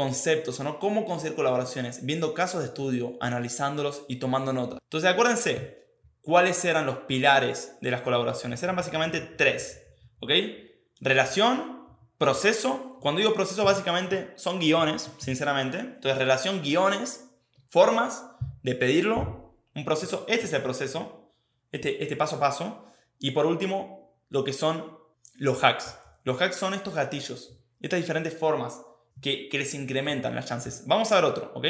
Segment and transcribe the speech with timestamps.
[0.00, 0.78] conceptos, ¿no?
[0.78, 4.78] Cómo conseguir colaboraciones, viendo casos de estudio, analizándolos y tomando notas.
[4.82, 5.84] Entonces acuérdense,
[6.22, 8.62] ¿cuáles eran los pilares de las colaboraciones?
[8.62, 9.82] Eran básicamente tres,
[10.20, 10.30] ¿ok?
[11.02, 11.86] Relación,
[12.16, 12.96] proceso.
[13.02, 15.80] Cuando digo proceso, básicamente son guiones, sinceramente.
[15.80, 17.28] Entonces, relación, guiones,
[17.68, 18.24] formas
[18.62, 20.24] de pedirlo, un proceso.
[20.28, 21.30] Este es el proceso,
[21.72, 22.86] este, este paso a paso.
[23.18, 24.98] Y por último, lo que son
[25.34, 25.94] los hacks.
[26.24, 28.80] Los hacks son estos gatillos, estas diferentes formas
[29.20, 30.84] que, que les incrementan las chances.
[30.86, 31.66] Vamos a ver otro, ¿ok?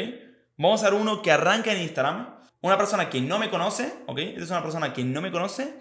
[0.57, 2.39] Vamos a ver uno que arranca en Instagram.
[2.61, 4.19] Una persona que no me conoce, ¿ok?
[4.19, 5.79] Esta es una persona que no me conoce.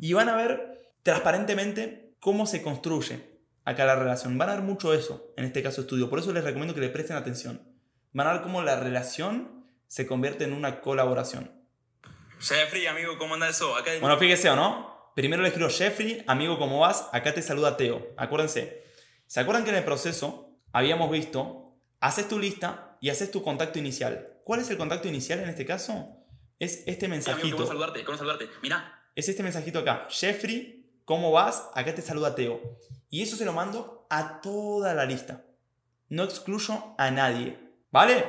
[0.00, 4.38] Y van a ver transparentemente cómo se construye acá la relación.
[4.38, 6.08] Van a ver mucho eso en este caso estudio.
[6.08, 7.62] Por eso les recomiendo que le presten atención.
[8.12, 11.52] Van a ver cómo la relación se convierte en una colaboración.
[12.40, 13.76] Jeffrey, amigo, ¿cómo anda eso?
[13.76, 15.12] Acá Bueno, fíjese o no.
[15.14, 17.08] Primero le escribo Jeffrey, amigo, ¿cómo vas?
[17.12, 18.14] Acá te saluda Teo.
[18.16, 18.82] Acuérdense.
[19.26, 23.78] ¿Se acuerdan que en el proceso habíamos visto, haces tu lista y haces tu contacto
[23.78, 24.40] inicial.
[24.44, 26.16] ¿Cuál es el contacto inicial en este caso?
[26.58, 27.56] Es este mensajito.
[27.56, 28.04] ¿Cómo saludarte?
[28.04, 28.48] ¿Cómo saludarte?
[28.62, 29.00] Mira.
[29.14, 30.06] Es este mensajito acá.
[30.10, 31.68] Jeffrey, ¿cómo vas?
[31.74, 32.60] Acá te saluda Teo.
[33.10, 35.44] Y eso se lo mando a toda la lista.
[36.08, 37.58] No excluyo a nadie.
[37.90, 38.24] ¿Vale?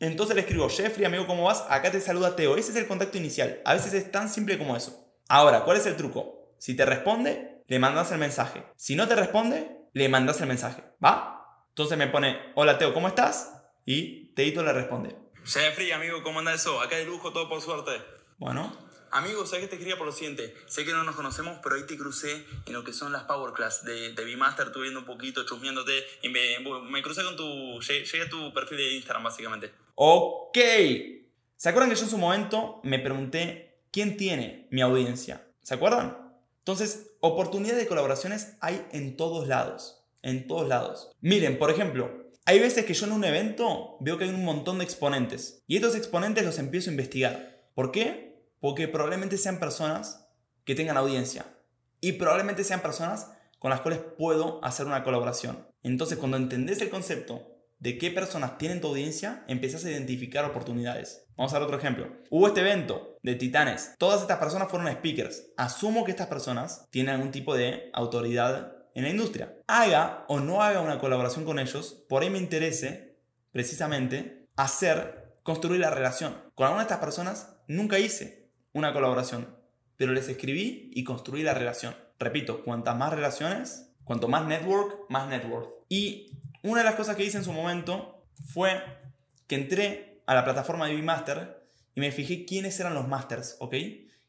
[0.00, 1.64] Entonces le escribo, Jeffrey, amigo, ¿cómo vas?
[1.68, 2.56] Acá te saluda Teo.
[2.56, 3.60] Ese es el contacto inicial.
[3.64, 5.12] A veces es tan simple como eso.
[5.28, 6.54] Ahora, ¿cuál es el truco?
[6.58, 8.64] Si te responde, le mandas el mensaje.
[8.76, 10.82] Si no te responde, le mandas el mensaje.
[11.04, 11.35] ¿Va?
[11.76, 13.52] Entonces me pone, hola Teo, ¿cómo estás?
[13.84, 15.14] Y Teito le responde.
[15.44, 16.80] Jeffrey, amigo, ¿cómo anda eso?
[16.80, 17.90] Acá de lujo, todo por suerte.
[18.38, 18.74] Bueno.
[19.10, 20.54] Amigo, ¿sabes que te quería por lo siguiente?
[20.64, 23.52] Sé que no nos conocemos, pero ahí te crucé en lo que son las Power
[23.52, 25.92] Class de, de B-Master, estuve viendo un poquito, chusmeándote,
[26.22, 27.78] y me, me crucé con tu...
[27.80, 29.74] Llegué a tu perfil de Instagram, básicamente.
[29.96, 30.56] Ok.
[31.56, 35.46] ¿Se acuerdan que yo en su momento me pregunté quién tiene mi audiencia?
[35.60, 36.16] ¿Se acuerdan?
[36.60, 39.95] Entonces, oportunidades de colaboraciones hay en todos lados
[40.26, 41.10] en todos lados.
[41.20, 44.78] Miren, por ejemplo, hay veces que yo en un evento veo que hay un montón
[44.78, 47.62] de exponentes y estos exponentes los empiezo a investigar.
[47.74, 48.42] ¿Por qué?
[48.60, 50.28] Porque probablemente sean personas
[50.64, 51.46] que tengan audiencia
[52.00, 55.68] y probablemente sean personas con las cuales puedo hacer una colaboración.
[55.82, 61.24] Entonces, cuando entendés el concepto de qué personas tienen tu audiencia, empiezas a identificar oportunidades.
[61.36, 62.10] Vamos a ver otro ejemplo.
[62.30, 63.94] Hubo este evento de Titanes.
[63.98, 65.52] Todas estas personas fueron speakers.
[65.56, 69.54] Asumo que estas personas tienen algún tipo de autoridad en la industria.
[69.68, 73.18] Haga o no haga una colaboración con ellos, por ahí me interese
[73.52, 76.34] precisamente hacer, construir la relación.
[76.54, 79.54] Con alguna de estas personas nunca hice una colaboración,
[79.98, 81.94] pero les escribí y construí la relación.
[82.18, 85.68] Repito, cuantas más relaciones, cuanto más network, más network.
[85.90, 88.82] Y una de las cosas que hice en su momento fue
[89.46, 93.74] que entré a la plataforma de Master y me fijé quiénes eran los masters, ¿ok?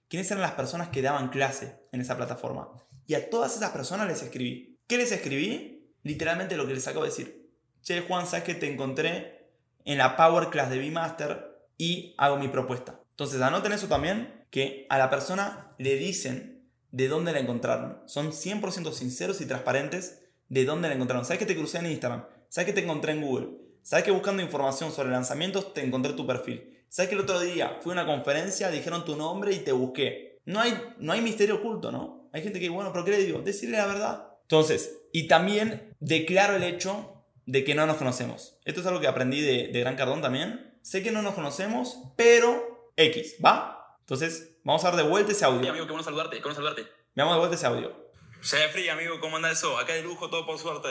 [0.09, 2.69] Quiénes eran las personas que daban clase en esa plataforma.
[3.07, 4.77] Y a todas esas personas les escribí.
[4.85, 5.91] ¿Qué les escribí?
[6.03, 7.49] Literalmente lo que les acabo de decir.
[7.81, 9.49] Che, Juan, sabes que te encontré
[9.85, 13.01] en la Power Class de B-Master y hago mi propuesta.
[13.11, 18.01] Entonces anoten eso también, que a la persona le dicen de dónde la encontraron.
[18.05, 21.23] Son 100% sinceros y transparentes de dónde la encontraron.
[21.23, 22.25] ¿Sabes que te crucé en Instagram?
[22.49, 23.49] ¿Sabes que te encontré en Google?
[23.83, 26.77] ¿Sabes que buscando información sobre lanzamientos te encontré tu perfil?
[26.89, 30.36] ¿Sabes que el otro día fui a una conferencia, dijeron tu nombre y te busqué?
[30.47, 32.29] No hay, no hay misterio oculto, ¿no?
[32.31, 33.41] Hay gente que, bueno, pero ¿qué le digo?
[33.41, 34.29] Decirle la verdad.
[34.43, 38.57] Entonces, y también declaro el hecho de que no nos conocemos.
[38.63, 40.79] Esto es algo que aprendí de, Gran Cardón también.
[40.83, 43.97] Sé que no nos conocemos, pero X, ¿va?
[43.99, 45.63] Entonces, vamos a dar de vuelta ese audio.
[45.63, 46.87] Sí, amigo, qué bueno saludarte, qué bueno saludarte.
[47.13, 48.09] Veamos de vuelta ese audio.
[48.41, 49.77] Jeffrey, amigo, ¿cómo anda eso?
[49.77, 50.87] Acá de lujo, todo por suerte.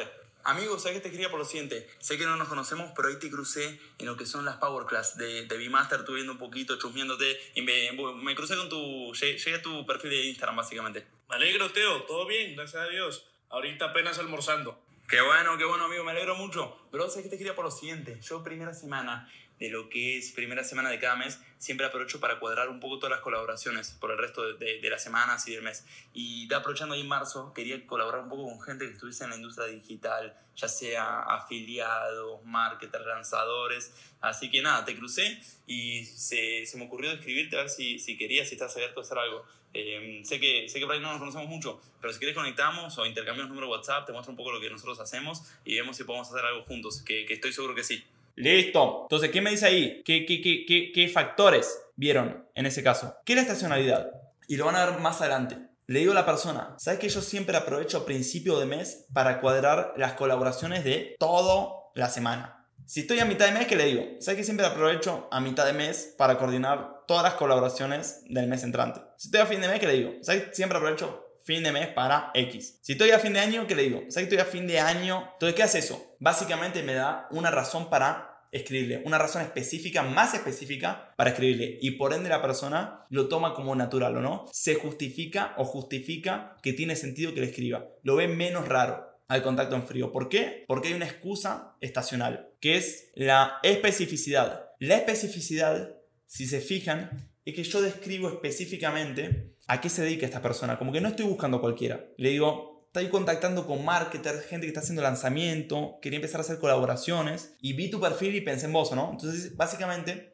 [0.47, 1.89] Amigo, ¿sabes que te quería por lo siguiente?
[1.99, 4.87] Sé que no nos conocemos, pero ahí te crucé en lo que son las Power
[4.87, 7.91] Class de, de B-Master, estuve viendo un poquito, chusmeándote, y me,
[8.23, 9.13] me crucé con tu...
[9.13, 11.05] Llegué a tu perfil de Instagram, básicamente.
[11.29, 13.27] Me alegro, Teo, todo bien, gracias a Dios.
[13.49, 14.81] Ahorita apenas almorzando.
[15.09, 16.79] Qué bueno, qué bueno, amigo, me alegro mucho.
[16.93, 18.21] Pero ¿sabes que te quería por lo siguiente?
[18.23, 22.39] Yo primera semana de lo que es primera semana de cada mes, siempre aprovecho para
[22.39, 25.63] cuadrar un poco todas las colaboraciones por el resto de, de, las semanas y del
[25.63, 25.87] mes.
[26.13, 29.37] Y aprovechando ahí en marzo, quería colaborar un poco con gente que estuviese en la
[29.37, 33.95] industria digital, ya sea afiliados, marketers, lanzadores.
[34.21, 38.49] Así que nada, te crucé y se, me ocurrió escribirte a ver si, si querías,
[38.49, 39.45] si estás abierto a hacer algo.
[39.79, 42.97] Eh, sé, que, sé que por ahí no nos conocemos mucho, pero si quieres conectamos
[42.97, 46.05] o intercambiamos número WhatsApp, te muestro un poco lo que nosotros hacemos y vemos si
[46.05, 48.03] podemos hacer algo juntos, que, que estoy seguro que sí.
[48.37, 49.03] Listo.
[49.05, 50.03] Entonces, ¿qué me dice ahí?
[50.05, 53.17] ¿Qué, qué, qué, qué, factores vieron en ese caso?
[53.25, 54.11] ¿Qué es la estacionalidad?
[54.47, 55.57] Y lo van a ver más adelante.
[55.87, 59.95] Le digo a la persona, ¿sabes que yo siempre aprovecho principio de mes para cuadrar
[59.97, 62.67] las colaboraciones de toda la semana?
[62.85, 64.05] Si estoy a mitad de mes, ¿qué le digo?
[64.21, 68.63] ¿Sabes que siempre aprovecho a mitad de mes para coordinar todas las colaboraciones del mes
[68.65, 69.01] entrante?
[69.17, 70.13] Si estoy a fin de mes, ¿qué le digo?
[70.23, 72.81] ¿Sabes que siempre aprovecho fin de mes para X.
[72.83, 74.03] Si estoy a fin de año, ¿qué le digo?
[74.09, 75.31] ¿Sabes que estoy a fin de año?
[75.35, 76.17] Entonces, ¿qué hace eso?
[76.19, 81.79] Básicamente me da una razón para escribirle, una razón específica, más específica para escribirle.
[81.81, 84.47] Y por ende la persona lo toma como natural, ¿o no?
[84.53, 87.87] Se justifica o justifica que tiene sentido que le escriba.
[88.03, 90.11] Lo ve menos raro al contacto en frío.
[90.11, 90.65] ¿Por qué?
[90.67, 94.71] Porque hay una excusa estacional, que es la especificidad.
[94.81, 95.95] La especificidad,
[96.27, 100.79] si se fijan, es que yo describo específicamente a qué se dedica esta persona.
[100.79, 102.05] Como que no estoy buscando a cualquiera.
[102.17, 106.59] Le digo, Estoy contactando con marketers, gente que está haciendo lanzamiento, quería empezar a hacer
[106.59, 109.11] colaboraciones y vi tu perfil y pensé en vos, ¿no?
[109.11, 110.33] Entonces, básicamente,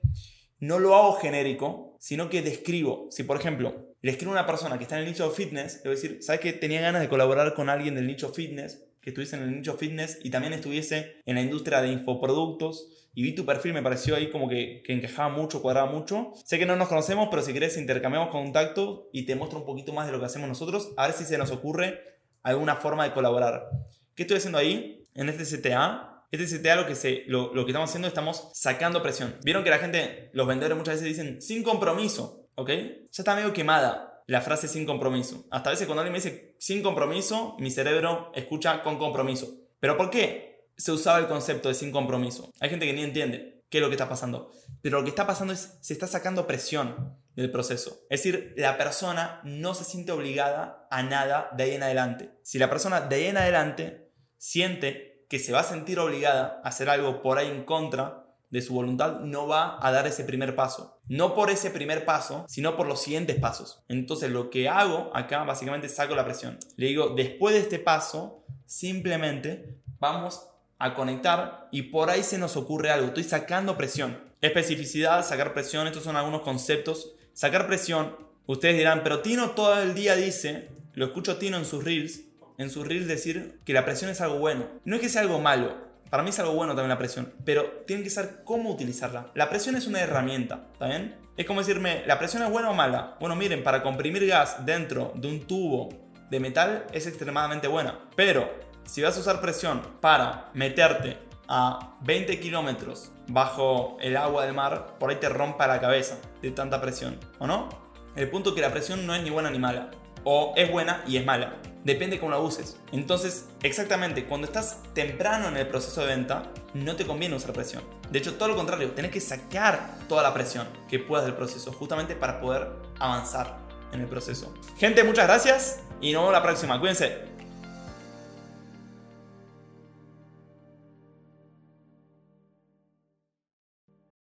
[0.60, 3.08] no lo hago genérico, sino que describo.
[3.10, 5.80] Si, por ejemplo, le escribo a una persona que está en el nicho de fitness,
[5.82, 8.84] le voy a decir, ¿sabes que tenía ganas de colaborar con alguien del nicho fitness?
[9.02, 13.22] Que estuviese en el nicho fitness y también estuviese en la industria de infoproductos y
[13.22, 16.32] vi tu perfil, me pareció ahí como que, que, encajaba mucho, cuadraba mucho.
[16.46, 19.92] Sé que no nos conocemos, pero si querés intercambiamos contacto y te muestro un poquito
[19.92, 22.00] más de lo que hacemos nosotros, a ver si se nos ocurre
[22.42, 23.68] alguna forma de colaborar.
[24.14, 25.04] ¿Qué estoy haciendo ahí?
[25.14, 26.24] En este CTA.
[26.30, 29.36] Este CTA lo que, se, lo, lo que estamos haciendo, estamos sacando presión.
[29.44, 32.68] Vieron que la gente, los vendedores muchas veces dicen sin compromiso, ¿ok?
[32.70, 35.44] Ya está medio quemada la frase sin compromiso.
[35.50, 39.48] Hasta a veces cuando alguien me dice sin compromiso, mi cerebro escucha con compromiso.
[39.80, 42.52] ¿Pero por qué se usaba el concepto de sin compromiso?
[42.60, 44.52] Hay gente que ni entiende qué es lo que está pasando.
[44.82, 48.04] Pero lo que está pasando es, se está sacando presión del proceso.
[48.10, 52.30] Es decir, la persona no se siente obligada a nada de ahí en adelante.
[52.42, 56.68] Si la persona de ahí en adelante siente que se va a sentir obligada a
[56.68, 58.21] hacer algo por ahí en contra
[58.52, 61.00] de su voluntad, no va a dar ese primer paso.
[61.08, 63.82] No por ese primer paso, sino por los siguientes pasos.
[63.88, 66.58] Entonces lo que hago acá básicamente saco la presión.
[66.76, 70.46] Le digo, después de este paso, simplemente vamos
[70.78, 73.08] a conectar y por ahí se nos ocurre algo.
[73.08, 74.30] Estoy sacando presión.
[74.40, 78.16] Especificidad, sacar presión, estos son algunos conceptos sacar presión.
[78.46, 82.22] Ustedes dirán, pero Tino todo el día dice, lo escucho Tino en sus reels,
[82.58, 84.68] en sus reels decir que la presión es algo bueno.
[84.84, 85.76] No es que sea algo malo,
[86.12, 89.30] para mí es algo bueno también la presión, pero tienen que saber cómo utilizarla.
[89.32, 91.16] La presión es una herramienta, ¿está bien?
[91.38, 93.16] Es como decirme, ¿la presión es buena o mala?
[93.18, 95.88] Bueno, miren, para comprimir gas dentro de un tubo
[96.28, 97.98] de metal es extremadamente buena.
[98.14, 98.52] Pero
[98.84, 101.16] si vas a usar presión para meterte
[101.48, 106.50] a 20 kilómetros bajo el agua del mar, por ahí te rompa la cabeza de
[106.50, 107.70] tanta presión, ¿o no?
[108.16, 109.90] El punto es que la presión no es ni buena ni mala,
[110.24, 111.54] o es buena y es mala,
[111.84, 112.76] depende cómo la uses.
[112.92, 117.82] Entonces, exactamente, cuando estás temprano en el proceso de venta, no te conviene usar presión.
[118.10, 121.72] De hecho, todo lo contrario, tenés que sacar toda la presión que puedas del proceso,
[121.72, 123.58] justamente para poder avanzar
[123.92, 124.52] en el proceso.
[124.78, 126.78] Gente, muchas gracias y nos vemos la próxima.
[126.78, 127.31] Cuídense.